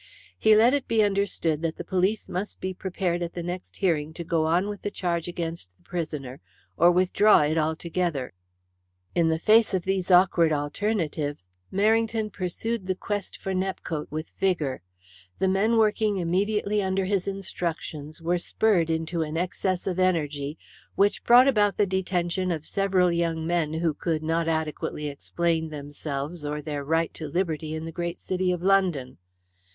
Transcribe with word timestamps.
He 0.39 0.55
let 0.55 0.73
it 0.73 0.87
be 0.87 1.03
understood 1.03 1.61
that 1.61 1.75
the 1.75 1.83
police 1.83 2.27
must 2.27 2.59
be 2.59 2.73
prepared 2.73 3.21
at 3.21 3.33
the 3.33 3.43
next 3.43 3.77
hearing 3.77 4.13
to 4.15 4.23
go 4.23 4.47
on 4.47 4.67
with 4.67 4.81
the 4.81 4.89
charge 4.89 5.27
against 5.27 5.69
the 5.77 5.83
prisoner 5.83 6.41
or 6.75 6.89
withdraw 6.89 7.41
it 7.43 7.55
altogether. 7.55 8.33
In 9.13 9.27
the 9.27 9.37
face 9.37 9.75
of 9.75 9.83
these 9.83 10.09
awkward 10.09 10.51
alternatives, 10.51 11.45
Merrington 11.71 12.33
pursued 12.33 12.87
the 12.87 12.95
quest 12.95 13.37
for 13.37 13.53
Nepcote 13.53 14.09
with 14.09 14.31
vigour. 14.39 14.81
The 15.37 15.47
men 15.47 15.77
working 15.77 16.17
immediately 16.17 16.81
under 16.81 17.05
his 17.05 17.27
instructions 17.27 18.23
were 18.23 18.39
spurred 18.39 18.89
into 18.89 19.21
an 19.21 19.37
excess 19.37 19.85
of 19.85 19.99
energy 19.99 20.57
which 20.95 21.23
brought 21.23 21.47
about 21.47 21.77
the 21.77 21.85
detention 21.85 22.51
of 22.51 22.65
several 22.65 23.11
young 23.11 23.45
men 23.45 23.73
who 23.75 23.93
could 23.93 24.23
not 24.23 24.47
adequately 24.47 25.09
explain 25.09 25.69
themselves 25.69 26.43
or 26.43 26.59
their 26.59 26.83
right 26.83 27.13
to 27.13 27.27
liberty 27.27 27.75
in 27.75 27.85
the 27.85 27.91
great 27.91 28.19
city 28.19 28.51
of 28.51 28.63
London. 28.63 29.19